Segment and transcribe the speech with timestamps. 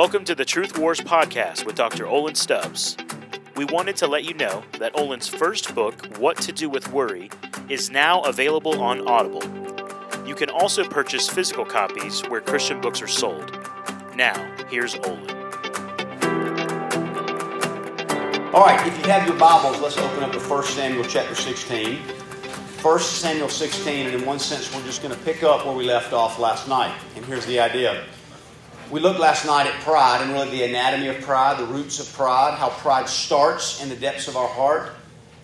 [0.00, 2.06] Welcome to the Truth Wars podcast with Dr.
[2.06, 2.96] Olin Stubbs.
[3.54, 7.28] We wanted to let you know that Olin's first book, What to Do with Worry,
[7.68, 9.42] is now available on Audible.
[10.26, 13.52] You can also purchase physical copies where Christian books are sold.
[14.16, 15.30] Now, here's Olin.
[18.54, 21.98] All right, if you have your Bibles, let's open up to 1 Samuel chapter 16.
[21.98, 25.84] 1 Samuel 16, and in one sense, we're just going to pick up where we
[25.84, 26.98] left off last night.
[27.16, 28.06] And here's the idea.
[28.90, 32.12] We looked last night at pride and really the anatomy of pride, the roots of
[32.12, 34.90] pride, how pride starts in the depths of our heart.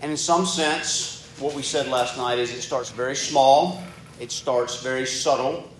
[0.02, 3.84] And in some sense, what we said last night is it starts very small,
[4.18, 5.70] it starts very subtle,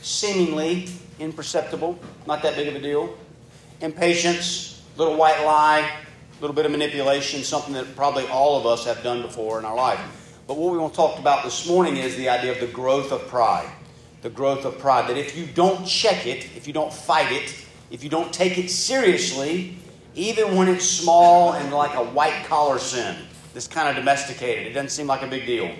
[0.00, 3.18] seemingly imperceptible, not that big of a deal.
[3.80, 8.84] Impatience, little white lie, a little bit of manipulation, something that probably all of us
[8.84, 9.98] have done before in our life.
[10.46, 13.10] But what we want to talk about this morning is the idea of the growth
[13.10, 13.68] of pride
[14.22, 15.08] the growth of pride.
[15.08, 17.54] That if you don't check it, if you don't fight it,
[17.90, 19.76] if you don't take it seriously,
[20.14, 23.16] even when it's small and like a white collar sin,
[23.54, 25.70] this kind of domesticated, it doesn't seem like a big deal,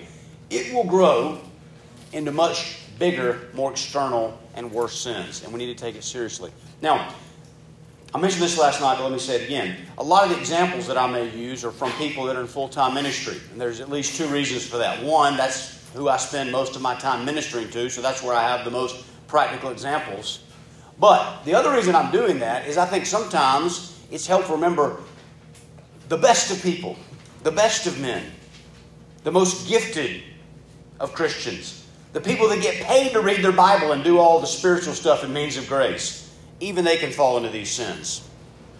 [0.49, 1.39] it will grow
[2.13, 5.43] into much bigger, more external, and worse sins.
[5.43, 6.51] And we need to take it seriously.
[6.81, 7.13] Now,
[8.13, 9.77] I mentioned this last night, but let me say it again.
[9.99, 12.47] A lot of the examples that I may use are from people that are in
[12.47, 13.37] full time ministry.
[13.51, 15.03] And there's at least two reasons for that.
[15.03, 18.41] One, that's who I spend most of my time ministering to, so that's where I
[18.41, 20.43] have the most practical examples.
[20.99, 25.01] But the other reason I'm doing that is I think sometimes it's helpful to remember
[26.09, 26.97] the best of people,
[27.43, 28.23] the best of men,
[29.23, 30.23] the most gifted
[30.99, 34.47] of Christians, the people that get paid to read their Bible and do all the
[34.47, 38.27] spiritual stuff and means of grace, even they can fall into these sins.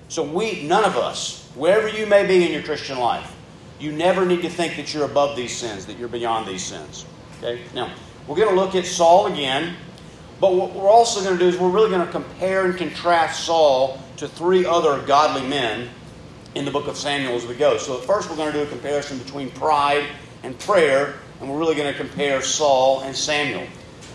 [0.10, 3.36] So we, none of us, wherever you may be in your Christian life,
[3.80, 7.06] you never need to think that you're above these sins, that you're beyond these sins.
[7.38, 7.62] Okay?
[7.74, 7.94] Now,
[8.28, 9.76] we're going to look at Saul again,
[10.40, 13.46] but what we're also going to do is we're really going to compare and contrast
[13.46, 15.90] Saul to three other godly men
[16.56, 17.78] in the book of Samuel as we go.
[17.78, 20.06] So, first, we're going to do a comparison between pride
[20.44, 23.66] and prayer, and we're really going to compare Saul and Samuel.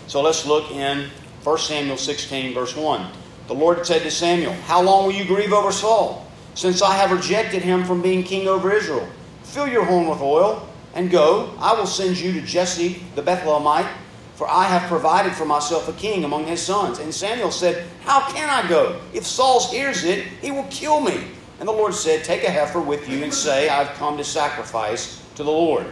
[0.07, 1.09] So, let's look in
[1.43, 3.11] 1 Samuel 16, verse 1.
[3.47, 6.25] The Lord said to Samuel, How long will you grieve over Saul,
[6.55, 9.07] since I have rejected him from being king over Israel?
[9.45, 11.53] Fill your horn with oil and go.
[11.59, 13.89] I will send you to Jesse the Bethlehemite,
[14.35, 16.99] for I have provided for myself a king among his sons.
[16.99, 18.99] And Samuel said, How can I go?
[19.13, 21.27] If Saul hears it, he will kill me.
[21.59, 25.23] And the Lord said, Take a heifer with you and say, I've come to sacrifice
[25.35, 25.85] to the Lord.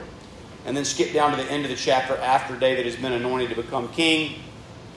[0.65, 3.49] And then skip down to the end of the chapter after David has been anointed
[3.49, 4.39] to become king.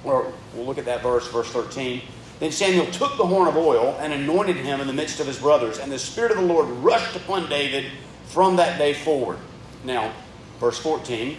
[0.02, 2.02] Or we'll look at that verse, verse 13.
[2.38, 5.38] Then Samuel took the horn of oil and anointed him in the midst of his
[5.38, 5.78] brothers.
[5.78, 7.86] And the Spirit of the Lord rushed upon David
[8.36, 9.38] from that day forward.
[9.82, 10.12] Now,
[10.60, 11.38] verse 14.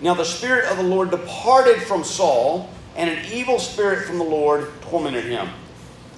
[0.00, 4.24] Now the Spirit of the Lord departed from Saul, and an evil spirit from the
[4.24, 5.48] Lord tormented him.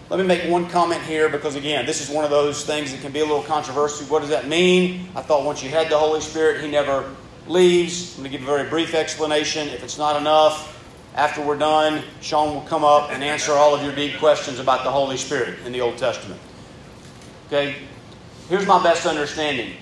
[0.09, 3.03] Let me make one comment here because, again, this is one of those things that
[3.03, 4.07] can be a little controversial.
[4.07, 5.07] What does that mean?
[5.15, 7.15] I thought once you had the Holy Spirit, He never
[7.47, 8.17] leaves.
[8.17, 9.69] I'm going to give a very brief explanation.
[9.69, 10.83] If it's not enough,
[11.15, 14.83] after we're done, Sean will come up and answer all of your deep questions about
[14.83, 16.41] the Holy Spirit in the Old Testament.
[17.49, 17.77] Okay?
[18.49, 19.75] Here's my best understanding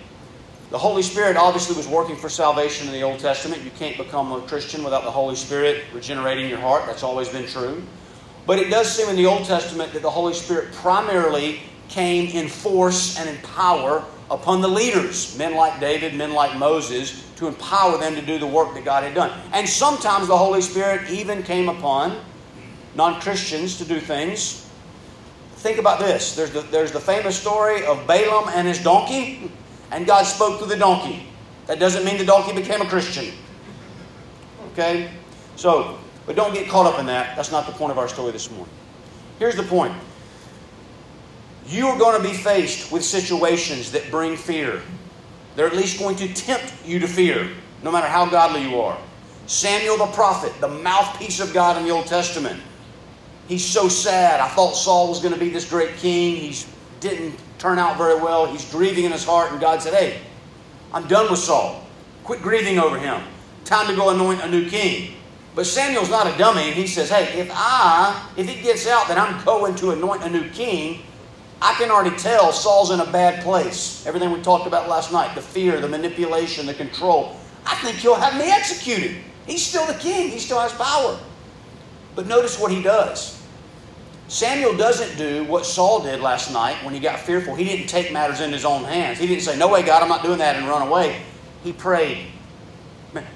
[0.71, 3.63] the Holy Spirit obviously was working for salvation in the Old Testament.
[3.63, 6.85] You can't become a Christian without the Holy Spirit regenerating your heart.
[6.87, 7.83] That's always been true.
[8.47, 12.49] But it does seem in the Old Testament that the Holy Spirit primarily came in
[12.49, 17.97] force and in power upon the leaders, men like David, men like Moses, to empower
[17.97, 19.39] them to do the work that God had done.
[19.53, 22.21] And sometimes the Holy Spirit even came upon
[22.95, 24.69] non Christians to do things.
[25.57, 29.51] Think about this there's the, there's the famous story of Balaam and his donkey
[29.91, 31.27] and God spoke through the donkey.
[31.67, 33.33] That doesn't mean the donkey became a Christian.
[34.73, 35.11] Okay?
[35.57, 37.37] So, but don't get caught up in that.
[37.37, 38.73] That's not the point of our story this morning.
[39.39, 39.95] Here's the point
[41.67, 44.81] you are going to be faced with situations that bring fear.
[45.55, 47.51] They're at least going to tempt you to fear,
[47.83, 48.99] no matter how godly you are.
[49.47, 52.61] Samuel the prophet, the mouthpiece of God in the Old Testament.
[53.49, 54.41] He's so sad.
[54.41, 56.37] I thought Saul was going to be this great king.
[56.37, 56.57] He
[57.01, 58.47] didn't turn out very well.
[58.47, 60.21] He's grieving in his heart, and God said, Hey,
[60.93, 61.87] I'm done with Saul.
[62.25, 63.23] Quit grieving over him.
[63.65, 65.15] Time to go anoint a new king.
[65.55, 69.09] But Samuel's not a dummy, and he says, Hey, if I, if it gets out
[69.09, 71.03] that I'm going to anoint a new king,
[71.61, 74.07] I can already tell Saul's in a bad place.
[74.07, 77.37] Everything we talked about last night the fear, the manipulation, the control.
[77.67, 79.17] I think he'll have me executed.
[79.47, 81.19] He's still the king, he still has power.
[82.15, 83.38] But notice what he does.
[84.29, 87.55] Samuel doesn't do what Saul did last night when he got fearful.
[87.55, 89.19] He didn't take matters in his own hands.
[89.19, 91.23] He didn't say, No way, God, I'm not doing that, and run away.
[91.65, 92.27] He prayed.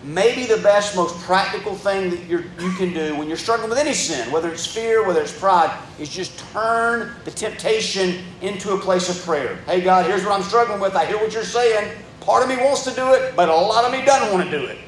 [0.04, 3.94] Maybe the best, most practical thing that you can do when you're struggling with any
[3.94, 9.08] sin, whether it's fear, whether it's pride, is just turn the temptation into a place
[9.08, 9.56] of prayer.
[9.66, 10.94] Hey, God, here's what I'm struggling with.
[10.94, 11.90] I hear what you're saying.
[12.20, 14.58] Part of me wants to do it, but a lot of me doesn't want to
[14.58, 14.78] do it.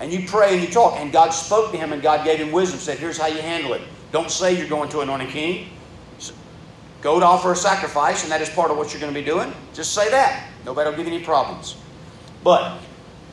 [0.00, 2.52] And you pray and you talk, and God spoke to him, and God gave him
[2.52, 3.82] wisdom, said, Here's how you handle it.
[4.12, 5.68] Don't say you're going to anoint a king.
[7.00, 9.24] Go to offer a sacrifice, and that is part of what you're going to be
[9.24, 9.52] doing.
[9.72, 10.48] Just say that.
[10.66, 11.76] Nobody will give you any problems.
[12.44, 12.78] But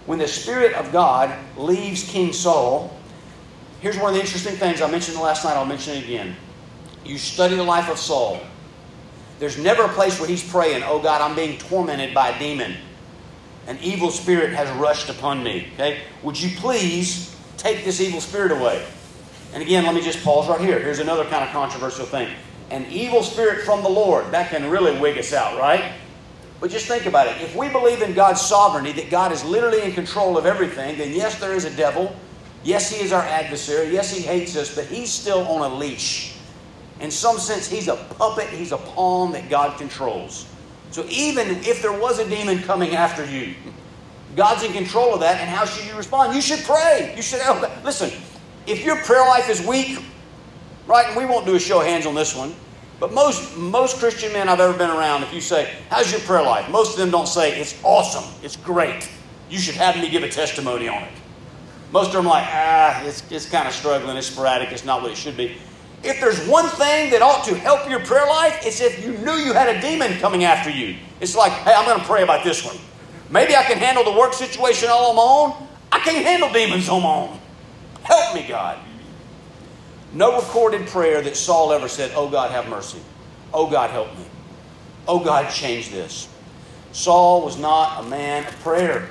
[0.05, 2.97] when the Spirit of God leaves King Saul,
[3.81, 6.35] here's one of the interesting things I mentioned last night, I'll mention it again.
[7.03, 8.39] You study the life of Saul.
[9.39, 12.75] There's never a place where he's praying, Oh God, I'm being tormented by a demon.
[13.67, 15.67] An evil spirit has rushed upon me.
[15.73, 16.01] Okay?
[16.23, 18.85] Would you please take this evil spirit away?
[19.53, 20.79] And again, let me just pause right here.
[20.79, 22.29] Here's another kind of controversial thing.
[22.69, 25.93] An evil spirit from the Lord, that can really wig us out, right?
[26.59, 27.41] But just think about it.
[27.41, 31.13] If we believe in God's sovereignty, that God is literally in control of everything, then
[31.13, 32.15] yes, there is a devil.
[32.63, 33.93] Yes, he is our adversary.
[33.93, 36.35] Yes, he hates us, but he's still on a leash.
[36.99, 40.47] In some sense, he's a puppet, he's a pawn that God controls.
[40.91, 43.53] So even if there was a demon coming after you,
[44.35, 46.33] God's in control of that, and how should you respond?
[46.35, 47.13] You should pray.
[47.15, 47.41] You should
[47.83, 48.11] listen.
[48.67, 49.97] If your prayer life is weak,
[50.87, 52.53] right, and we won't do a show of hands on this one,
[52.99, 56.43] but most, most Christian men I've ever been around, if you say, How's your prayer
[56.43, 56.69] life?
[56.69, 59.09] Most of them don't say, It's awesome, it's great.
[59.49, 61.11] You should have me give a testimony on it.
[61.93, 65.01] Most of them are like, Ah, it's, it's kind of struggling, it's sporadic, it's not
[65.01, 65.57] what it should be.
[66.03, 69.33] If there's one thing that ought to help your prayer life, it's if you knew
[69.33, 70.97] you had a demon coming after you.
[71.21, 72.77] It's like, Hey, I'm going to pray about this one.
[73.29, 75.67] Maybe I can handle the work situation all on my own.
[75.91, 77.39] I can't handle demons on my own.
[78.07, 78.79] Help me, God.
[80.13, 82.99] No recorded prayer that Saul ever said, Oh God, have mercy.
[83.53, 84.23] Oh God, help me.
[85.09, 86.29] Oh God, change this.
[86.93, 89.09] Saul was not a man of prayer.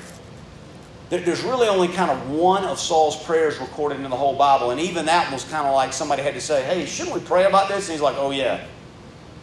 [1.10, 4.80] There's really only kind of one of Saul's prayers recorded in the whole Bible, and
[4.80, 7.68] even that was kind of like somebody had to say, Hey, shouldn't we pray about
[7.68, 7.88] this?
[7.88, 8.66] And he's like, Oh, yeah.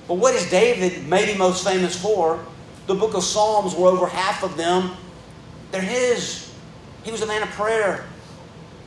[0.07, 2.43] But what is David maybe most famous for?
[2.87, 4.97] The book of Psalms, where over half of them,
[5.71, 6.51] they're his.
[7.03, 8.05] He was a man of prayer.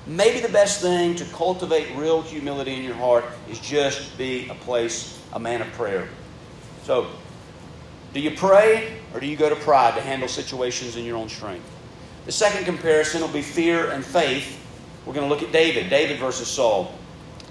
[0.07, 4.55] Maybe the best thing to cultivate real humility in your heart is just be a
[4.55, 6.09] place, a man of prayer.
[6.85, 7.09] So,
[8.15, 11.29] do you pray or do you go to pride to handle situations in your own
[11.29, 11.69] strength?
[12.25, 14.63] The second comparison will be fear and faith.
[15.05, 16.95] We're going to look at David, David versus Saul.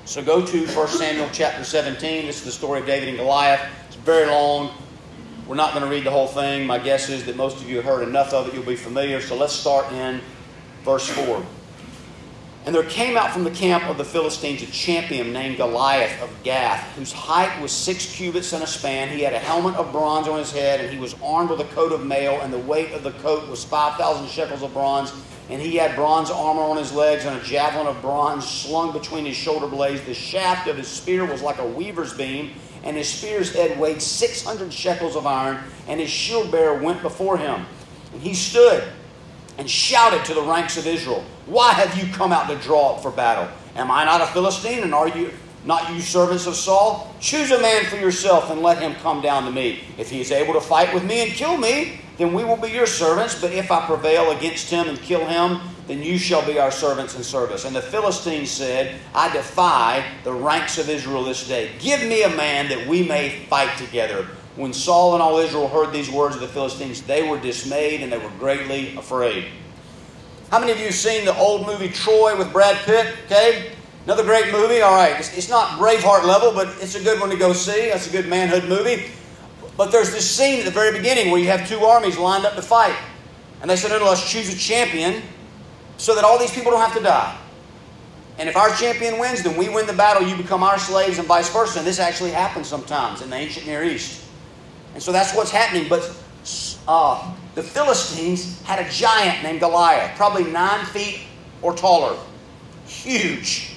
[0.05, 2.25] So go to 1 Samuel chapter 17.
[2.25, 3.61] This is the story of David and Goliath.
[3.87, 4.71] It's very long.
[5.45, 6.65] We're not going to read the whole thing.
[6.65, 9.19] My guess is that most of you have heard enough of it, you'll be familiar.
[9.19, 10.21] So let's start in
[10.83, 11.45] verse 4.
[12.65, 16.31] And there came out from the camp of the Philistines a champion named Goliath of
[16.41, 19.09] Gath, whose height was six cubits and a span.
[19.09, 21.75] He had a helmet of bronze on his head, and he was armed with a
[21.75, 25.13] coat of mail, and the weight of the coat was 5,000 shekels of bronze.
[25.47, 29.25] And he had bronze armor on his legs, and a javelin of bronze slung between
[29.25, 30.01] his shoulder blades.
[30.01, 32.53] The shaft of his spear was like a weaver's beam,
[32.83, 37.37] and his spear's head weighed 600 shekels of iron, and his shield bearer went before
[37.37, 37.67] him.
[38.11, 38.83] And he stood
[39.57, 43.01] and shouted to the ranks of Israel, Why have you come out to draw up
[43.01, 43.47] for battle?
[43.75, 45.31] Am I not a Philistine, and are you
[45.65, 47.13] not you servants of Saul?
[47.19, 49.83] Choose a man for yourself and let him come down to me.
[49.97, 52.69] If he is able to fight with me and kill me, then we will be
[52.69, 53.39] your servants.
[53.41, 57.15] But if I prevail against him and kill him, then you shall be our servants
[57.15, 57.65] and service.
[57.65, 61.71] And the Philistines said, I defy the ranks of Israel this day.
[61.79, 64.27] Give me a man that we may fight together.
[64.55, 68.11] When Saul and all Israel heard these words of the Philistines, they were dismayed and
[68.11, 69.45] they were greatly afraid.
[70.49, 73.13] How many of you have seen the old movie Troy with Brad Pitt?
[73.25, 73.71] Okay?
[74.05, 74.81] Another great movie.
[74.81, 75.19] All right.
[75.19, 77.89] It's, it's not Braveheart level, but it's a good one to go see.
[77.89, 79.11] That's a good manhood movie.
[79.75, 82.55] But there's this scene at the very beginning where you have two armies lined up
[82.55, 82.95] to fight.
[83.61, 85.21] And they said, no, let's choose a champion
[85.97, 87.37] so that all these people don't have to die.
[88.37, 91.27] And if our champion wins, then we win the battle, you become our slaves, and
[91.27, 91.79] vice versa.
[91.79, 94.24] And this actually happens sometimes in the ancient Near East.
[94.95, 95.87] And so that's what's happening.
[95.87, 96.11] But
[96.87, 101.19] uh, the Philistines had a giant named Goliath, probably nine feet
[101.61, 102.17] or taller.
[102.87, 103.73] Huge.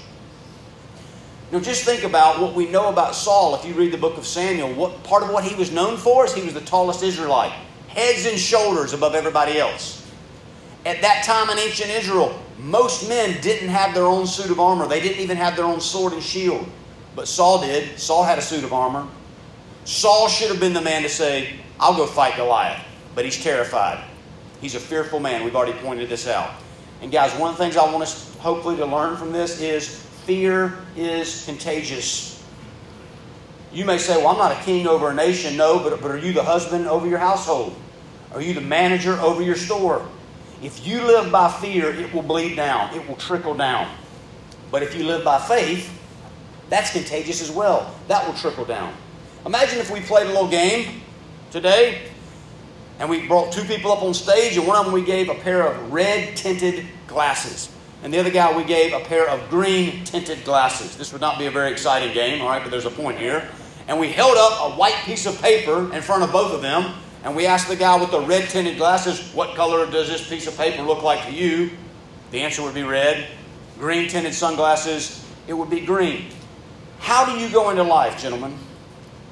[1.50, 4.26] Now, just think about what we know about Saul if you read the book of
[4.26, 4.72] Samuel.
[4.74, 7.52] What part of what he was known for is he was the tallest Israelite,
[7.88, 10.06] heads and shoulders above everybody else.
[10.86, 14.86] At that time in ancient Israel, most men didn't have their own suit of armor.
[14.86, 16.66] They didn't even have their own sword and shield.
[17.16, 17.98] But Saul did.
[17.98, 19.08] Saul had a suit of armor.
[19.88, 22.84] Saul should have been the man to say, I'll go fight Goliath.
[23.14, 24.04] But he's terrified.
[24.60, 25.44] He's a fearful man.
[25.44, 26.50] We've already pointed this out.
[27.00, 30.02] And guys, one of the things I want us hopefully to learn from this is
[30.26, 32.44] fear is contagious.
[33.72, 35.56] You may say, Well, I'm not a king over a nation.
[35.56, 37.74] No, but, but are you the husband over your household?
[38.34, 40.06] Are you the manager over your store?
[40.62, 43.90] If you live by fear, it will bleed down, it will trickle down.
[44.70, 45.98] But if you live by faith,
[46.68, 47.94] that's contagious as well.
[48.08, 48.92] That will trickle down.
[49.46, 51.02] Imagine if we played a little game
[51.50, 52.02] today
[52.98, 55.34] and we brought two people up on stage, and one of them we gave a
[55.34, 57.70] pair of red tinted glasses.
[58.02, 60.96] And the other guy we gave a pair of green tinted glasses.
[60.96, 63.48] This would not be a very exciting game, all right, but there's a point here.
[63.86, 66.94] And we held up a white piece of paper in front of both of them,
[67.22, 70.46] and we asked the guy with the red tinted glasses, What color does this piece
[70.48, 71.70] of paper look like to you?
[72.32, 73.28] The answer would be red.
[73.78, 76.26] Green tinted sunglasses, it would be green.
[76.98, 78.58] How do you go into life, gentlemen?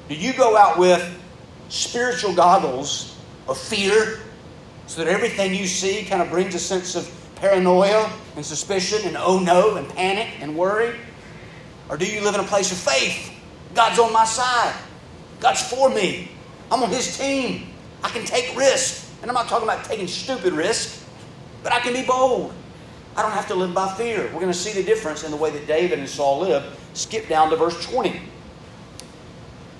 [0.07, 1.03] Do you go out with
[1.69, 4.19] spiritual goggles of fear
[4.85, 9.17] so that everything you see kind of brings a sense of paranoia and suspicion and
[9.17, 10.97] oh no and panic and worry?
[11.89, 13.33] Or do you live in a place of faith?
[13.73, 14.75] God's on my side.
[15.39, 16.31] God's for me.
[16.71, 17.67] I'm on His team.
[18.03, 19.11] I can take risks.
[19.21, 21.05] And I'm not talking about taking stupid risks,
[21.63, 22.53] but I can be bold.
[23.15, 24.23] I don't have to live by fear.
[24.25, 26.67] We're going to see the difference in the way that David and Saul lived.
[26.93, 28.21] Skip down to verse 20.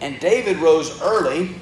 [0.01, 1.55] And David rose early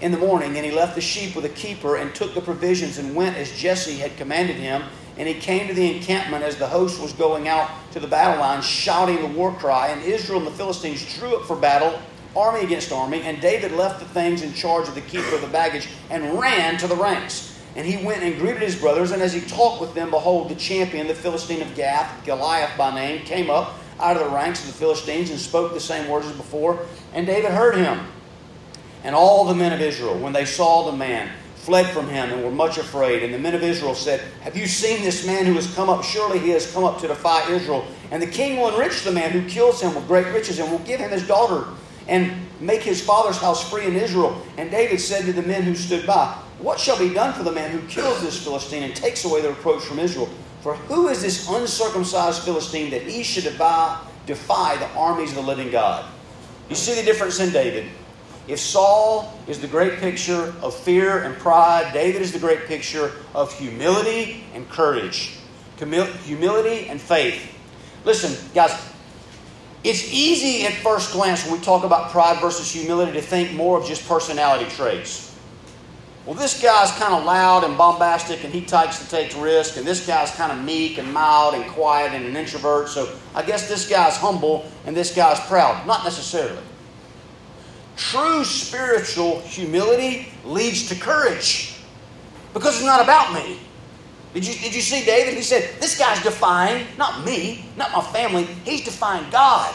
[0.00, 2.98] in the morning, and he left the sheep with a keeper and took the provisions
[2.98, 4.82] and went as Jesse had commanded him.
[5.16, 8.40] And he came to the encampment as the host was going out to the battle
[8.40, 9.88] line, shouting the war cry.
[9.88, 12.00] And Israel and the Philistines drew up for battle,
[12.34, 13.20] army against army.
[13.22, 16.78] And David left the things in charge of the keeper of the baggage and ran
[16.78, 17.60] to the ranks.
[17.76, 20.54] And he went and greeted his brothers, and as he talked with them, behold, the
[20.54, 24.66] champion, the Philistine of Gath, Goliath by name, came up out of the ranks of
[24.66, 26.86] the Philistines and spoke the same words as before.
[27.14, 28.00] And David heard him.
[29.04, 31.30] And all the men of Israel, when they saw the man,
[31.62, 33.22] fled from him and were much afraid.
[33.22, 36.02] And the men of Israel said, Have you seen this man who has come up?
[36.02, 37.86] Surely he has come up to defy Israel.
[38.10, 40.80] And the king will enrich the man who kills him with great riches and will
[40.80, 41.66] give him his daughter
[42.08, 44.42] and make his father's house free in Israel.
[44.58, 47.52] And David said to the men who stood by, What shall be done for the
[47.52, 50.28] man who kills this Philistine and takes away the reproach from Israel?
[50.62, 55.42] For who is this uncircumcised Philistine that he should defy, defy the armies of the
[55.42, 56.04] living God?
[56.70, 57.90] You see the difference in David.
[58.46, 63.12] If Saul is the great picture of fear and pride, David is the great picture
[63.34, 65.36] of humility and courage,
[65.78, 67.56] humility and faith.
[68.04, 68.72] Listen, guys,
[69.82, 73.80] it's easy at first glance when we talk about pride versus humility to think more
[73.80, 75.31] of just personality traits.
[76.24, 79.84] Well, this guy's kind of loud and bombastic and he takes to take risk, and
[79.84, 83.68] this guy's kind of meek and mild and quiet and an introvert, so I guess
[83.68, 85.84] this guy's humble and this guy's proud.
[85.86, 86.62] Not necessarily.
[87.96, 91.74] True spiritual humility leads to courage
[92.54, 93.58] because it's not about me.
[94.32, 95.34] Did you, did you see David?
[95.34, 99.74] He said, This guy's defying, not me, not my family, he's defying God.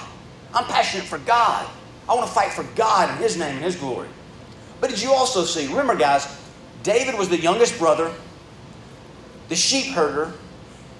[0.54, 1.70] I'm passionate for God.
[2.10, 4.08] I want to fight for God and His name and His glory.
[4.80, 6.40] But did you also see, remember, guys,
[6.84, 8.14] David was the youngest brother,
[9.50, 10.34] the sheep herder.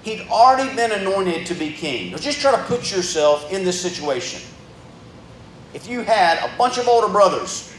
[0.02, 2.12] He'd already been anointed to be king.
[2.12, 4.40] Now just try to put yourself in this situation
[5.74, 7.74] if you had a bunch of older brothers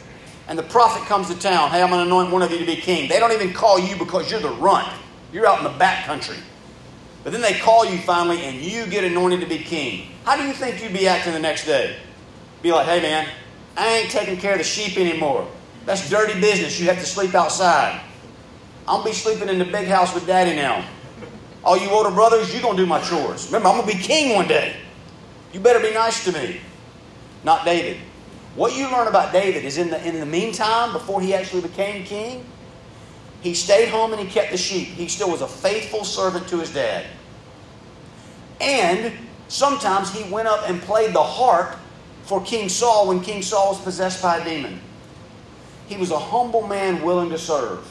[0.47, 2.65] and the prophet comes to town, hey, I'm going to anoint one of you to
[2.65, 3.09] be king.
[3.09, 4.87] They don't even call you because you're the runt.
[5.31, 6.37] You're out in the back country.
[7.23, 10.11] But then they call you finally and you get anointed to be king.
[10.23, 11.97] How do you think you'd be acting the next day?
[12.61, 13.27] Be like, hey man,
[13.75, 15.47] I ain't taking care of the sheep anymore.
[15.89, 16.79] That's dirty business.
[16.79, 17.99] You have to sleep outside.
[18.87, 20.87] I'm to be sleeping in the big house with daddy now.
[21.63, 23.47] All you older brothers, you're to do my chores.
[23.47, 24.75] Remember, I'm to be king one day.
[25.51, 26.61] You better be nice to me
[27.43, 27.97] not David.
[28.53, 32.03] What you learn about David is in the, in the meantime, before he actually became
[32.03, 32.45] king,
[33.41, 34.89] he stayed home and he kept the sheep.
[34.89, 37.07] He still was a faithful servant to his dad.
[38.61, 39.11] And
[39.47, 41.75] sometimes he went up and played the harp
[42.25, 44.79] for King Saul when King Saul was possessed by a demon.
[45.89, 47.83] He was a humble man willing to serve.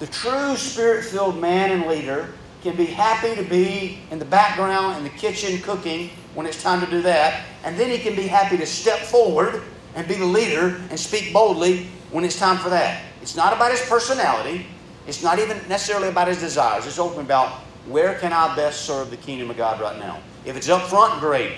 [0.00, 2.28] The true spirit filled man and leader
[2.62, 6.84] can be happy to be in the background in the kitchen cooking when it's time
[6.84, 7.42] to do that.
[7.64, 9.62] And then he can be happy to step forward
[9.94, 13.02] and be the leader and speak boldly when it's time for that.
[13.22, 14.66] It's not about his personality.
[15.06, 16.86] It's not even necessarily about his desires.
[16.86, 20.20] It's ultimately about where can I best serve the kingdom of God right now.
[20.44, 21.52] If it's up front, great.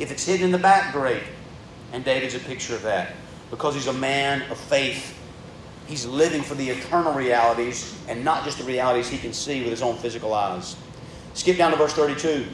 [0.00, 1.22] If it's hidden in the back, great.
[1.92, 3.14] And David's a picture of that
[3.50, 5.18] because he's a man of faith.
[5.86, 9.70] He's living for the eternal realities and not just the realities he can see with
[9.70, 10.76] his own physical eyes.
[11.34, 12.46] Skip down to verse 32.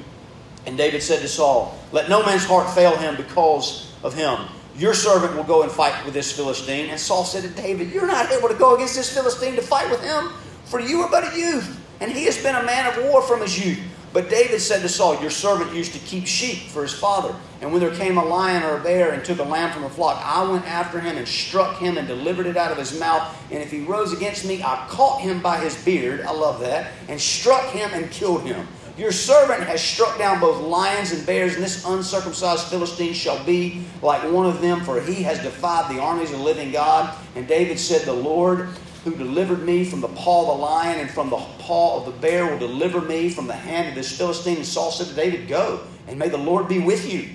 [0.67, 4.39] And David said to Saul, Let no man's heart fail him because of him.
[4.77, 6.91] Your servant will go and fight with this Philistine.
[6.91, 9.91] And Saul said to David, You're not able to go against this Philistine to fight
[9.91, 10.31] with him,
[10.65, 13.41] for you are but a youth, and he has been a man of war from
[13.41, 13.81] his youth.
[14.15, 17.35] But David said to Saul, Your servant used to keep sheep for his father.
[17.61, 19.91] And when there came a lion or a bear and took a lamb from the
[19.91, 23.37] flock, I went after him and struck him and delivered it out of his mouth.
[23.51, 26.21] And if he rose against me, I caught him by his beard.
[26.21, 26.93] I love that.
[27.09, 28.69] And struck him and killed him.
[28.97, 33.83] Your servant has struck down both lions and bears, and this uncircumcised Philistine shall be
[34.01, 37.13] like one of them, for he has defied the armies of the living God.
[37.35, 38.69] And David said, The Lord
[39.05, 42.21] who delivered me from the paw of the lion and from the paw of the
[42.21, 44.57] bear will deliver me from the hand of this Philistine.
[44.57, 47.29] And Saul said to David, Go, and may the Lord be with you.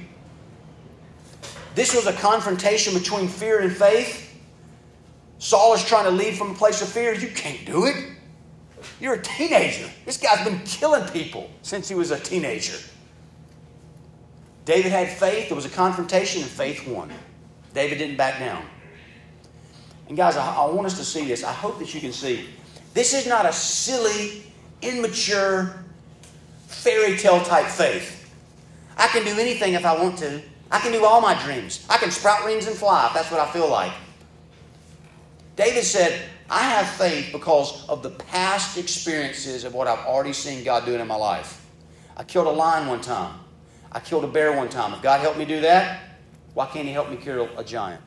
[1.75, 4.25] This was a confrontation between fear and faith.
[5.37, 7.13] Saul is trying to lead from a place of fear.
[7.13, 7.95] You can't do it.
[8.99, 9.87] You're a teenager.
[10.05, 12.77] This guy's been killing people since he was a teenager.
[14.65, 15.49] David had faith.
[15.49, 17.11] There was a confrontation, and faith won.
[17.73, 18.63] David didn't back down.
[20.09, 21.43] And guys, I, I want us to see this.
[21.43, 22.49] I hope that you can see.
[22.93, 24.43] This is not a silly,
[24.81, 25.83] immature,
[26.67, 28.33] fairy tale type faith.
[28.97, 30.41] I can do anything if I want to.
[30.71, 31.85] I can do all my dreams.
[31.89, 33.93] I can sprout wings and fly if that's what I feel like.
[35.55, 40.63] David said, I have faith because of the past experiences of what I've already seen
[40.63, 41.65] God doing in my life.
[42.17, 43.39] I killed a lion one time.
[43.91, 44.93] I killed a bear one time.
[44.93, 46.01] If God helped me do that,
[46.53, 48.01] why can't He help me kill a giant?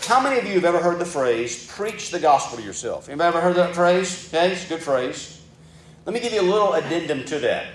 [0.00, 3.08] How many of you have ever heard the phrase, preach the gospel to yourself?
[3.08, 4.28] Anybody ever heard that phrase?
[4.28, 5.42] Okay, it's a good phrase.
[6.04, 7.66] Let me give you a little addendum to that.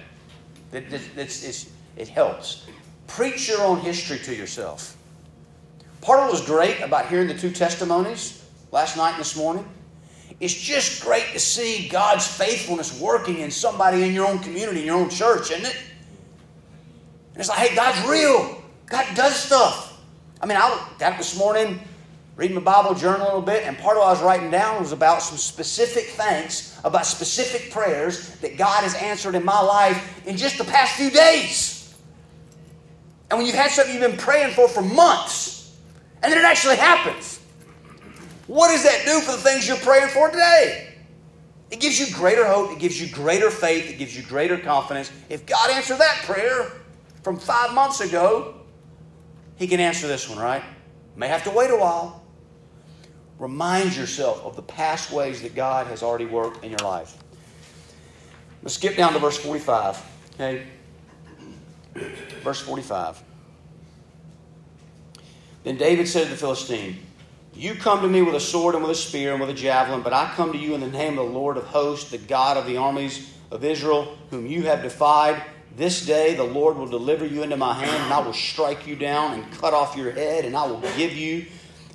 [0.71, 2.65] It, it, it's, it's, it helps.
[3.07, 4.95] Preach your own history to yourself.
[5.99, 9.67] Part of what was great about hearing the two testimonies last night and this morning,
[10.39, 14.85] it's just great to see God's faithfulness working in somebody in your own community, in
[14.85, 15.77] your own church, isn't it?
[17.33, 18.63] And it's like, hey, God's real.
[18.87, 20.01] God does stuff.
[20.41, 21.79] I mean, I got this morning
[22.35, 24.79] reading my Bible journal a little bit, and part of what I was writing down
[24.79, 30.25] was about some specific thanks, about specific prayers that God has answered in my life
[30.25, 31.93] in just the past few days.
[33.29, 35.75] And when you've had something you've been praying for for months,
[36.23, 37.39] and then it actually happens,
[38.47, 40.87] what does that do for the things you're praying for today?
[41.69, 45.09] It gives you greater hope, it gives you greater faith, it gives you greater confidence.
[45.29, 46.71] If God answered that prayer
[47.23, 48.55] from five months ago,
[49.55, 50.63] He can answer this one, right?
[51.15, 52.20] May have to wait a while.
[53.41, 57.17] Remind yourself of the past ways that God has already worked in your life.
[58.61, 59.99] Let's skip down to verse 45.
[60.35, 60.67] Okay?
[62.43, 63.23] Verse 45.
[65.63, 66.99] Then David said to the Philistine,
[67.55, 70.03] You come to me with a sword and with a spear and with a javelin,
[70.03, 72.57] but I come to you in the name of the Lord of hosts, the God
[72.57, 75.41] of the armies of Israel, whom you have defied.
[75.75, 78.95] This day the Lord will deliver you into my hand, and I will strike you
[78.95, 81.47] down and cut off your head, and I will give you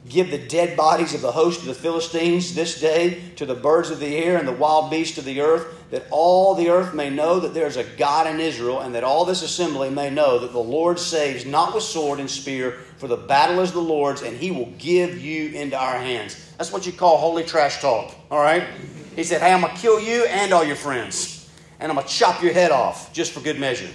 [0.08, 3.90] Give the dead bodies of the host of the Philistines this day to the birds
[3.90, 7.10] of the air and the wild beasts of the earth, that all the earth may
[7.10, 10.38] know that there is a God in Israel, and that all this assembly may know
[10.38, 14.22] that the Lord saves not with sword and spear, for the battle is the Lord's,
[14.22, 16.52] and he will give you into our hands.
[16.56, 18.64] That's what you call holy trash talk, all right?
[19.16, 22.06] He said, Hey, I'm going to kill you and all your friends, and I'm going
[22.06, 23.90] to chop your head off just for good measure.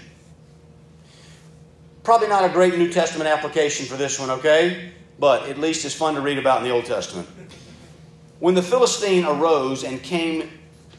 [2.03, 4.91] Probably not a great New Testament application for this one, okay?
[5.21, 7.29] But at least it's fun to read about in the Old Testament.
[8.39, 10.49] When the Philistine arose and came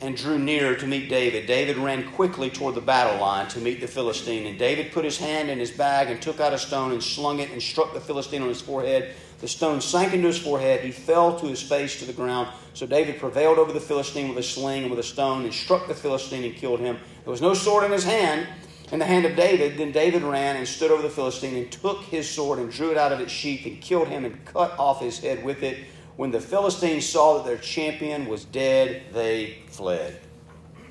[0.00, 3.80] and drew near to meet David, David ran quickly toward the battle line to meet
[3.80, 4.46] the Philistine.
[4.46, 7.40] And David put his hand in his bag and took out a stone and slung
[7.40, 9.12] it and struck the Philistine on his forehead.
[9.40, 10.82] The stone sank into his forehead.
[10.82, 12.46] He fell to his face to the ground.
[12.74, 15.88] So David prevailed over the Philistine with a sling and with a stone and struck
[15.88, 16.96] the Philistine and killed him.
[17.24, 18.46] There was no sword in his hand
[18.92, 19.78] in the hand of David.
[19.78, 22.98] Then David ran and stood over the Philistine and took his sword and drew it
[22.98, 25.78] out of its sheath and killed him and cut off his head with it.
[26.16, 30.20] When the Philistines saw that their champion was dead, they fled.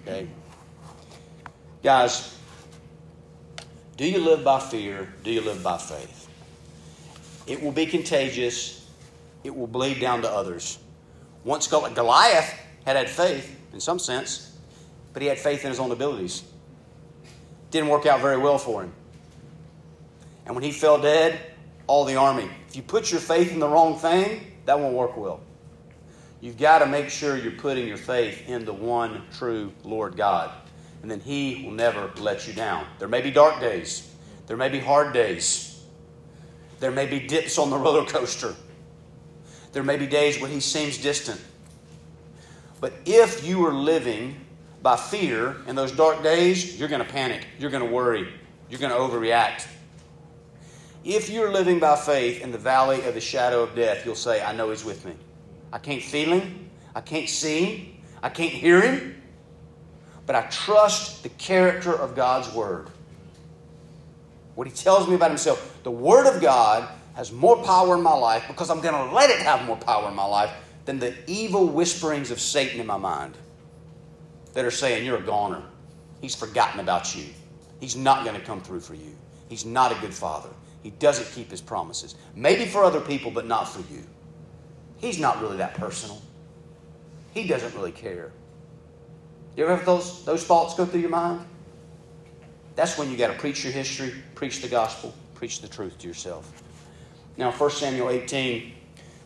[0.01, 0.27] Okay?
[1.83, 2.37] Guys,
[3.97, 5.13] do you live by fear?
[5.23, 6.27] Do you live by faith?
[7.45, 8.89] It will be contagious.
[9.43, 10.79] It will bleed down to others.
[11.43, 12.53] Once Goliath
[12.85, 14.57] had had faith, in some sense,
[15.13, 16.43] but he had faith in his own abilities
[17.71, 18.93] didn't work out very well for him.
[20.45, 21.39] And when he fell dead,
[21.87, 22.49] all the army.
[22.67, 25.41] If you put your faith in the wrong thing, that won't work well.
[26.39, 30.51] You've got to make sure you're putting your faith in the one true Lord God.
[31.01, 32.85] And then He will never let you down.
[32.99, 34.09] There may be dark days,
[34.47, 35.83] there may be hard days,
[36.79, 38.55] there may be dips on the roller coaster,
[39.71, 41.39] there may be days when He seems distant.
[42.79, 44.35] But if you are living
[44.81, 47.45] by fear in those dark days, you're going to panic.
[47.59, 48.27] You're going to worry.
[48.69, 49.67] You're going to overreact.
[51.03, 54.41] If you're living by faith in the valley of the shadow of death, you'll say,
[54.41, 55.13] I know He's with me.
[55.71, 56.69] I can't feel Him.
[56.95, 58.01] I can't see Him.
[58.23, 59.21] I can't hear Him.
[60.25, 62.89] But I trust the character of God's Word.
[64.55, 65.79] What He tells me about Himself.
[65.83, 69.29] The Word of God has more power in my life because I'm going to let
[69.29, 70.51] it have more power in my life
[70.85, 73.35] than the evil whisperings of Satan in my mind
[74.53, 75.61] that are saying, You're a goner.
[76.21, 77.25] He's forgotten about you.
[77.79, 79.17] He's not going to come through for you.
[79.49, 80.49] He's not a good father.
[80.83, 82.15] He doesn't keep his promises.
[82.35, 84.03] Maybe for other people, but not for you.
[84.97, 86.21] He's not really that personal.
[87.33, 88.31] He doesn't really care.
[89.55, 91.45] You ever have those, those thoughts go through your mind?
[92.75, 96.07] That's when you got to preach your history, preach the gospel, preach the truth to
[96.07, 96.63] yourself.
[97.37, 98.73] Now, 1 Samuel 18,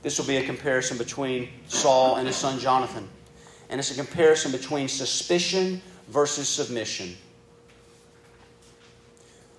[0.02, 3.08] this will be a comparison between Saul and his son Jonathan.
[3.76, 7.14] And it's a comparison between suspicion versus submission.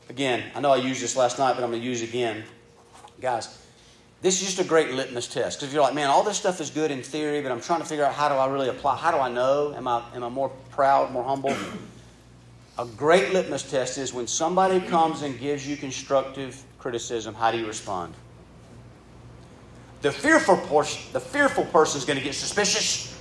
[0.09, 2.44] Again, I know I used this last night, but I'm going to use it again.
[3.20, 3.62] Guys,
[4.22, 5.59] this is just a great litmus test.
[5.59, 7.81] Because if you're like, man, all this stuff is good in theory, but I'm trying
[7.81, 8.96] to figure out how do I really apply?
[8.96, 9.74] How do I know?
[9.76, 11.55] Am I, am I more proud, more humble?
[12.79, 17.59] a great litmus test is when somebody comes and gives you constructive criticism, how do
[17.59, 18.14] you respond?
[20.00, 23.14] The fearful, portion, the fearful person is going to get suspicious.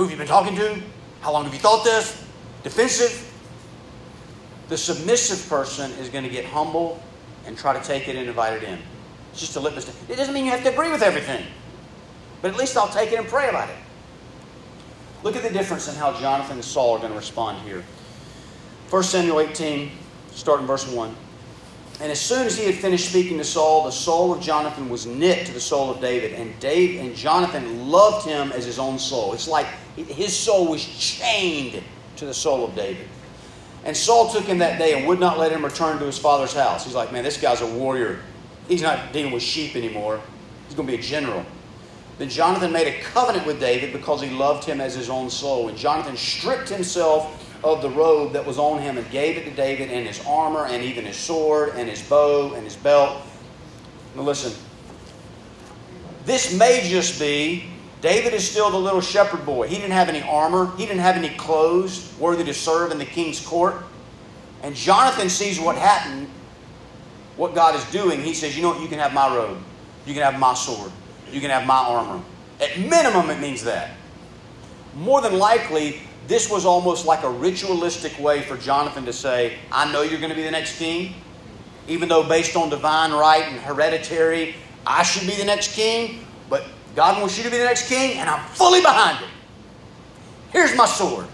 [0.00, 0.80] Who have you been talking to?
[1.20, 2.24] How long have you thought this?
[2.62, 3.30] Defensive.
[4.70, 7.02] The submissive person is going to get humble
[7.44, 8.78] and try to take it and invite it in.
[9.30, 9.98] It's just a litmus test.
[10.08, 11.44] It doesn't mean you have to agree with everything,
[12.40, 13.76] but at least I'll take it and pray about it.
[15.22, 17.84] Look at the difference in how Jonathan and Saul are going to respond here.
[18.88, 19.90] 1 Samuel 18,
[20.30, 21.14] starting verse 1.
[22.00, 25.04] And as soon as he had finished speaking to Saul, the soul of Jonathan was
[25.04, 28.98] knit to the soul of David, and David and Jonathan loved him as his own
[28.98, 29.34] soul.
[29.34, 31.82] It's like his soul was chained
[32.16, 33.08] to the soul of David.
[33.84, 36.52] And Saul took him that day and would not let him return to his father's
[36.52, 36.84] house.
[36.84, 38.20] He's like, man, this guy's a warrior.
[38.68, 40.20] He's not dealing with sheep anymore.
[40.66, 41.44] He's going to be a general.
[42.18, 45.68] Then Jonathan made a covenant with David because he loved him as his own soul.
[45.68, 49.50] And Jonathan stripped himself of the robe that was on him and gave it to
[49.50, 53.22] David and his armor and even his sword and his bow and his belt.
[54.14, 54.52] Now listen,
[56.26, 57.64] this may just be
[58.00, 59.68] David is still the little shepherd boy.
[59.68, 63.04] He didn't have any armor, he didn't have any clothes worthy to serve in the
[63.04, 63.84] king's court.
[64.62, 66.28] And Jonathan sees what happened,
[67.36, 68.22] what God is doing.
[68.22, 68.80] He says, You know what?
[68.80, 69.58] You can have my robe,
[70.06, 70.92] you can have my sword,
[71.30, 72.22] you can have my armor.
[72.60, 73.92] At minimum, it means that.
[74.94, 79.90] More than likely, this was almost like a ritualistic way for Jonathan to say, I
[79.92, 81.14] know you're going to be the next king,
[81.88, 84.54] even though based on divine right and hereditary,
[84.86, 86.26] I should be the next king.
[86.94, 89.30] God wants you to be the next king, and I'm fully behind it.
[90.50, 91.26] Here's my sword.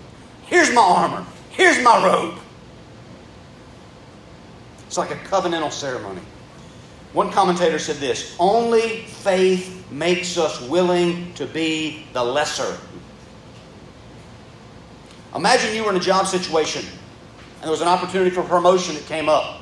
[0.45, 1.27] Here's my armor.
[1.51, 2.39] Here's my robe.
[4.87, 6.21] It's like a covenantal ceremony.
[7.13, 12.79] One commentator said this Only faith makes us willing to be the lesser.
[15.35, 16.85] Imagine you were in a job situation
[17.57, 19.61] and there was an opportunity for promotion that came up.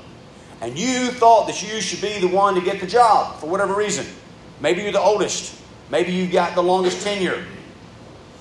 [0.61, 3.75] And you thought that you should be the one to get the job for whatever
[3.75, 4.07] reason.
[4.61, 5.61] Maybe you're the oldest.
[5.91, 7.45] Maybe you got the longest tenure.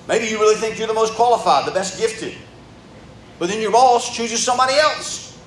[0.08, 2.34] Maybe you really think you're the most qualified, the best gifted.
[3.38, 5.38] But then your boss chooses somebody else.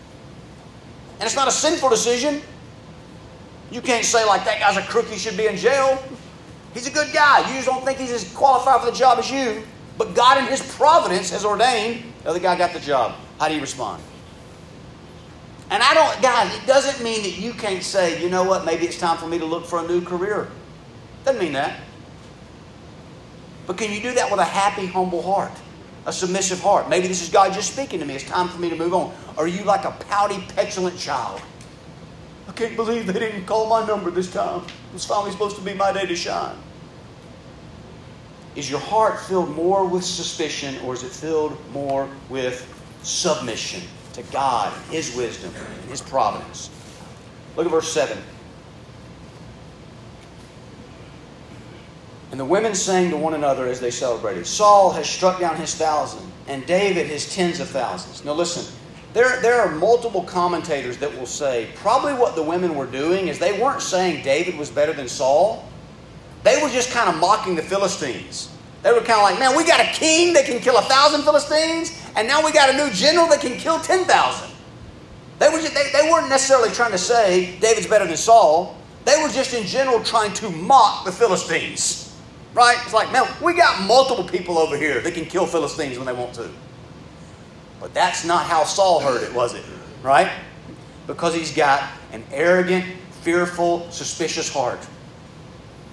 [1.19, 2.41] And it's not a sinful decision.
[3.71, 6.01] You can't say, like, that guy's a crook, he should be in jail.
[6.73, 7.39] He's a good guy.
[7.49, 9.63] You just don't think he's as qualified for the job as you.
[9.97, 13.15] But God, in His providence, has ordained the other guy got the job.
[13.39, 14.03] How do you respond?
[15.69, 18.85] And I don't, guys, it doesn't mean that you can't say, you know what, maybe
[18.85, 20.49] it's time for me to look for a new career.
[21.25, 21.79] Doesn't mean that.
[23.67, 25.51] But can you do that with a happy, humble heart?
[26.05, 26.89] A submissive heart?
[26.89, 28.15] Maybe this is God just speaking to me.
[28.15, 29.13] It's time for me to move on.
[29.37, 31.41] Are you like a pouty, petulant child?
[32.47, 34.61] I can't believe they didn't call my number this time.
[34.61, 36.55] It was finally supposed to be my day to shine.
[38.55, 43.81] Is your heart filled more with suspicion or is it filled more with submission
[44.13, 46.69] to God, His wisdom, and His providence?
[47.57, 48.17] Look at verse 7.
[52.31, 55.75] And the women sang to one another as they celebrated Saul has struck down his
[55.75, 58.25] thousand, and David his tens of thousands.
[58.25, 58.73] Now listen,
[59.13, 63.39] there, there are multiple commentators that will say probably what the women were doing is
[63.39, 65.67] they weren't saying David was better than Saul.
[66.43, 68.49] They were just kind of mocking the Philistines.
[68.83, 71.23] They were kind of like, man, we got a king that can kill a thousand
[71.23, 74.49] Philistines, and now we got a new general that can kill 10,000.
[75.39, 78.75] They, were they, they weren't necessarily trying to say David's better than Saul.
[79.05, 82.06] They were just in general trying to mock the Philistines.
[82.57, 82.79] Right?
[82.81, 86.13] It's like, man, we got multiple people over here that can kill Philistines when they
[86.13, 86.49] want to.
[87.79, 89.63] But that's not how Saul heard it, was it?
[90.01, 90.31] Right?
[91.05, 92.83] Because he's got an arrogant,
[93.21, 94.79] fearful, suspicious heart.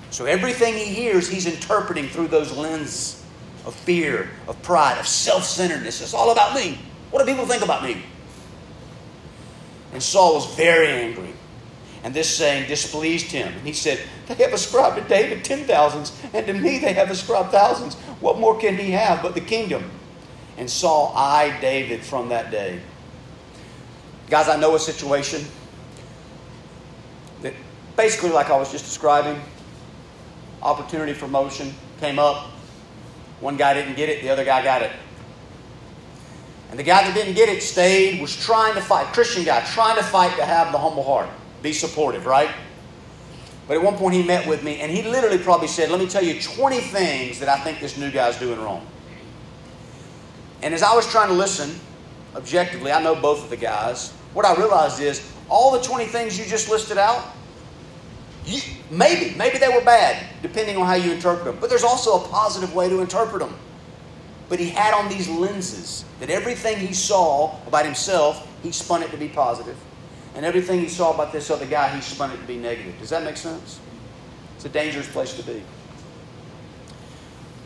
[0.08, 3.22] So everything he hears, he's interpreting through those lenses.
[3.66, 6.00] of fear, of pride, of self centeredness.
[6.00, 6.78] It's all about me.
[7.10, 8.02] What do people think about me?
[9.92, 11.34] And Saul was very angry.
[12.04, 13.50] And this saying displeased him.
[13.50, 17.10] And he said, They have ascribed to David ten thousands, and to me they have
[17.10, 17.94] ascribed thousands.
[18.20, 19.90] What more can he have but the kingdom?
[20.58, 22.78] And Saul eyed David from that day.
[24.28, 25.44] Guys, I know a situation
[27.40, 27.54] that
[27.96, 29.40] basically, like I was just describing,
[30.62, 32.50] opportunity for motion came up.
[33.40, 34.92] One guy didn't get it, the other guy got it.
[36.68, 39.96] And the guy that didn't get it stayed, was trying to fight, Christian guy, trying
[39.96, 41.28] to fight to have the humble heart
[41.64, 42.50] be supportive, right?
[43.66, 46.06] But at one point he met with me and he literally probably said, Let me
[46.06, 48.86] tell you 20 things that I think this new guy's doing wrong.
[50.62, 51.80] And as I was trying to listen,
[52.36, 56.38] objectively, I know both of the guys, what I realized is all the 20 things
[56.38, 57.24] you just listed out,
[58.44, 61.56] you, maybe, maybe they were bad, depending on how you interpret them.
[61.60, 63.56] But there's also a positive way to interpret them.
[64.50, 69.10] But he had on these lenses that everything he saw about himself, he spun it
[69.10, 69.78] to be positive.
[70.34, 72.98] And everything he saw about this other guy, he spun it to be negative.
[72.98, 73.80] Does that make sense?
[74.56, 75.62] It's a dangerous place to be.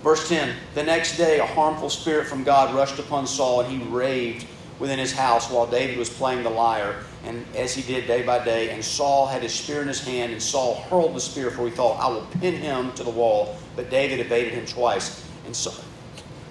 [0.02, 3.88] Verse 10 The next day, a harmful spirit from God rushed upon Saul, and he
[3.88, 4.46] raved
[4.78, 8.44] within his house while David was playing the lyre, and as he did day by
[8.44, 8.70] day.
[8.70, 11.70] And Saul had his spear in his hand, and Saul hurled the spear, for he
[11.70, 13.56] thought, I will pin him to the wall.
[13.76, 15.24] But David evaded him twice.
[15.46, 15.72] And so,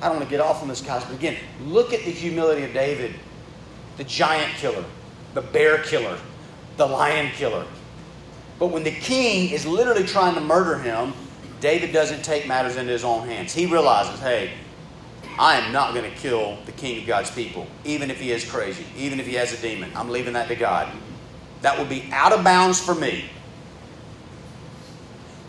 [0.01, 2.63] I don't want to get off on this, guys, but again, look at the humility
[2.63, 3.13] of David,
[3.97, 4.84] the giant killer
[5.38, 6.17] the bear killer,
[6.78, 7.63] the lion killer.
[8.58, 11.13] But when the king is literally trying to murder him,
[11.60, 13.54] David doesn't take matters into his own hands.
[13.54, 14.54] He realizes, hey,
[15.38, 18.50] I am not going to kill the king of God's people, even if he is
[18.50, 19.91] crazy, even if he has a demon.
[19.95, 20.91] I'm leaving that to God.
[21.62, 23.30] That would be out of bounds for me.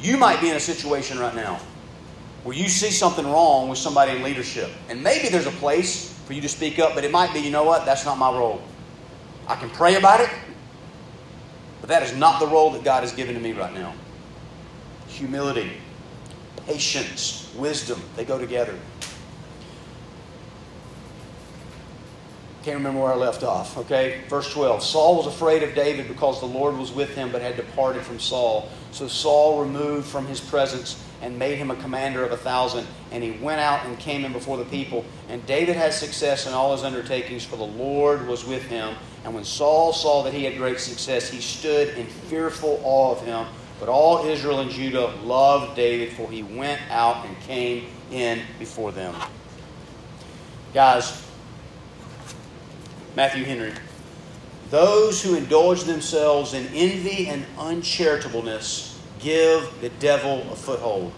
[0.02, 1.60] You might be in a situation right now
[2.44, 4.68] where you see something wrong with somebody in leadership.
[4.90, 7.50] And maybe there's a place for you to speak up, but it might be, you
[7.50, 8.60] know what, that's not my role.
[9.48, 10.30] I can pray about it,
[11.80, 13.94] but that is not the role that God has given to me right now.
[15.08, 15.72] Humility,
[16.66, 18.74] patience, wisdom, they go together.
[22.62, 23.78] Can't remember where I left off.
[23.78, 24.82] Okay, verse 12.
[24.82, 28.20] Saul was afraid of David because the Lord was with him, but had departed from
[28.20, 28.68] Saul.
[28.92, 32.86] So Saul removed from his presence and made him a commander of a thousand.
[33.10, 35.06] And he went out and came in before the people.
[35.30, 38.96] And David had success in all his undertakings, for the Lord was with him.
[39.24, 43.24] And when Saul saw that he had great success, he stood in fearful awe of
[43.24, 43.46] him.
[43.80, 48.92] But all Israel and Judah loved David, for he went out and came in before
[48.92, 49.14] them.
[50.74, 51.24] Guys,
[53.14, 53.72] Matthew Henry.
[54.70, 61.12] Those who indulge themselves in envy and uncharitableness give the devil a foothold.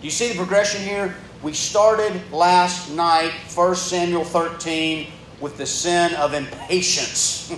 [0.00, 1.16] Do you see the progression here?
[1.42, 5.06] We started last night, 1 Samuel 13,
[5.44, 7.48] with the sin of impatience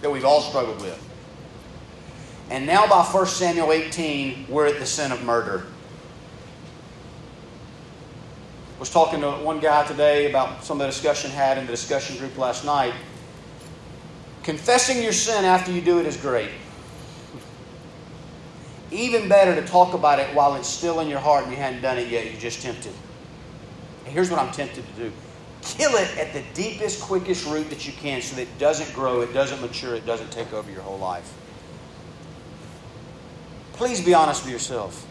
[0.00, 0.98] that we've all struggled with.
[2.48, 5.66] And now by 1 Samuel 18, we're at the sin of murder.
[8.76, 11.72] I was talking to one guy today about some of the discussion had in the
[11.72, 12.94] discussion group last night.
[14.42, 16.50] Confessing your sin after you do it is great.
[18.90, 21.82] Even better to talk about it while it's still in your heart and you hadn't
[21.82, 22.94] done it yet, you're just tempted.
[24.06, 25.12] And here's what I'm tempted to do
[25.64, 29.20] kill it at the deepest, quickest root that you can so that it doesn't grow,
[29.22, 31.32] it doesn't mature, it doesn't take over your whole life.
[33.74, 35.04] Please be honest with yourself.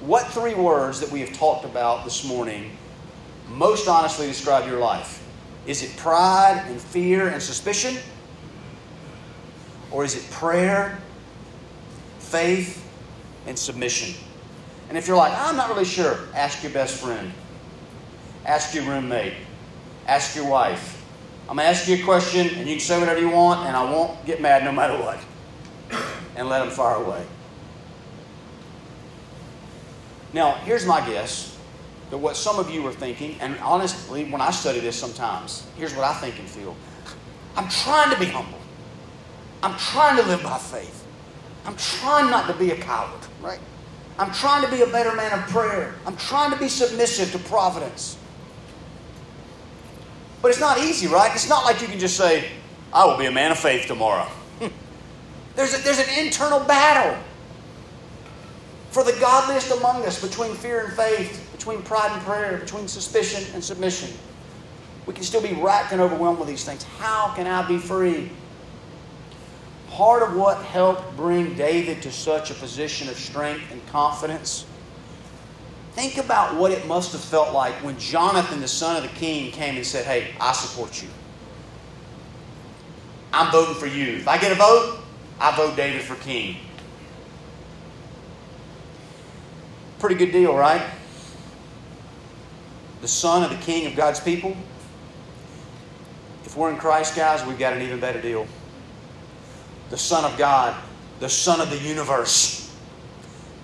[0.00, 2.70] What three words that we have talked about this morning
[3.48, 5.22] most honestly describe your life?
[5.66, 7.96] Is it pride and fear and suspicion?
[9.90, 11.00] Or is it prayer,
[12.18, 12.82] faith,
[13.46, 14.14] and submission?
[14.88, 17.32] And if you're like, I'm not really sure, ask your best friend,
[18.44, 19.34] ask your roommate,
[20.06, 21.04] Ask your wife.
[21.48, 23.76] I'm going to ask you a question, and you can say whatever you want, and
[23.76, 25.18] I won't get mad no matter what.
[26.36, 27.24] And let them fire away.
[30.32, 31.56] Now, here's my guess
[32.10, 35.94] that what some of you are thinking, and honestly, when I study this sometimes, here's
[35.94, 36.76] what I think and feel.
[37.56, 38.58] I'm trying to be humble.
[39.62, 41.04] I'm trying to live by faith.
[41.64, 43.58] I'm trying not to be a coward, right?
[44.18, 45.94] I'm trying to be a better man of prayer.
[46.06, 48.18] I'm trying to be submissive to providence.
[50.46, 51.34] But it's not easy, right?
[51.34, 52.48] It's not like you can just say,
[52.92, 54.26] I will be a man of faith tomorrow.
[54.60, 54.68] Hmm.
[55.56, 57.20] there's, a, there's an internal battle
[58.92, 63.42] for the godliest among us between fear and faith, between pride and prayer, between suspicion
[63.54, 64.16] and submission.
[65.06, 66.84] We can still be racked and overwhelmed with these things.
[67.00, 68.30] How can I be free?
[69.90, 74.64] Part of what helped bring David to such a position of strength and confidence
[75.96, 79.50] Think about what it must have felt like when Jonathan, the son of the king,
[79.50, 81.08] came and said, Hey, I support you.
[83.32, 84.16] I'm voting for you.
[84.16, 84.98] If I get a vote,
[85.40, 86.56] I vote David for king.
[89.98, 90.86] Pretty good deal, right?
[93.00, 94.54] The son of the king of God's people.
[96.44, 98.46] If we're in Christ, guys, we've got an even better deal.
[99.88, 100.76] The Son of God,
[101.20, 102.70] the Son of the universe,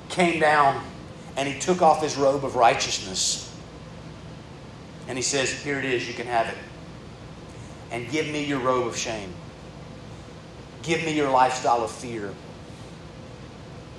[0.08, 0.82] came down
[1.36, 3.48] and he took off his robe of righteousness.
[5.08, 6.56] And he says, Here it is, you can have it.
[7.90, 9.32] And give me your robe of shame.
[10.82, 12.34] Give me your lifestyle of fear,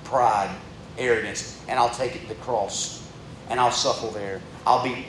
[0.04, 0.54] pride,
[0.98, 3.08] arrogance, and I'll take it to the cross.
[3.48, 4.40] And I'll suffer there.
[4.66, 5.06] I'll be,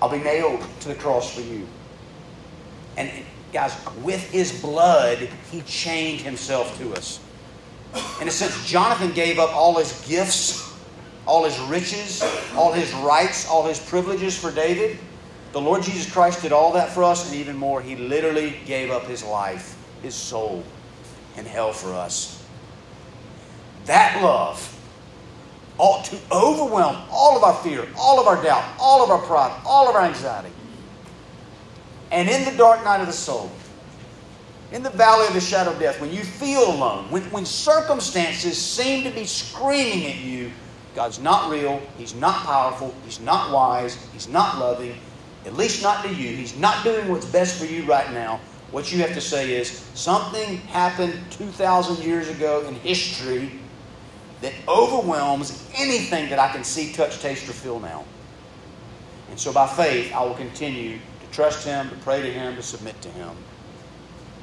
[0.00, 1.66] I'll be nailed to the cross for you.
[2.96, 3.10] And
[3.52, 5.18] guys, with his blood,
[5.50, 7.20] he chained himself to us.
[8.20, 10.67] In a sense, Jonathan gave up all his gifts
[11.28, 12.22] all his riches,
[12.56, 14.98] all his rights, all his privileges for David.
[15.52, 17.82] The Lord Jesus Christ did all that for us and even more.
[17.82, 20.64] He literally gave up his life, his soul,
[21.36, 22.42] and hell for us.
[23.84, 24.74] That love
[25.76, 29.54] ought to overwhelm all of our fear, all of our doubt, all of our pride,
[29.66, 30.50] all of our anxiety.
[32.10, 33.50] And in the dark night of the soul,
[34.72, 38.60] in the valley of the shadow of death, when you feel alone, when, when circumstances
[38.60, 40.50] seem to be screaming at you,
[40.94, 41.80] God's not real.
[41.96, 42.94] He's not powerful.
[43.04, 43.96] He's not wise.
[44.12, 44.94] He's not loving,
[45.44, 46.36] at least not to you.
[46.36, 48.40] He's not doing what's best for you right now.
[48.70, 53.50] What you have to say is something happened 2,000 years ago in history
[54.40, 58.04] that overwhelms anything that I can see, touch, taste, or feel now.
[59.30, 62.62] And so by faith, I will continue to trust Him, to pray to Him, to
[62.62, 63.30] submit to Him.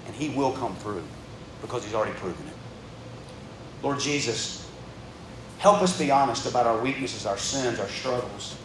[0.08, 1.04] And He will come through
[1.62, 2.54] because He's already proven it.
[3.84, 4.65] Lord Jesus,
[5.66, 8.56] Help us be honest about our weaknesses, our sins, our struggles.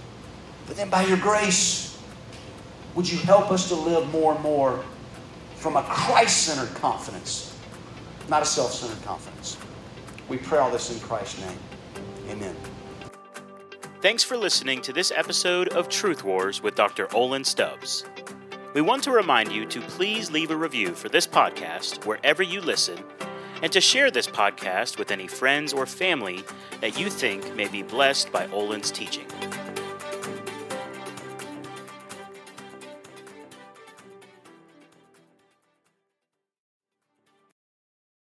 [0.67, 1.99] But then by your grace,
[2.95, 4.85] would you help us to live more and more
[5.55, 7.57] from a Christ centered confidence,
[8.29, 9.57] not a self centered confidence?
[10.29, 11.59] We pray all this in Christ's name.
[12.29, 12.55] Amen.
[14.03, 17.09] Thanks for listening to this episode of Truth Wars with Dr.
[17.15, 18.05] Olin Stubbs.
[18.75, 22.61] We want to remind you to please leave a review for this podcast wherever you
[22.61, 23.03] listen
[23.63, 26.45] and to share this podcast with any friends or family
[26.81, 29.27] that you think may be blessed by Olin's teaching.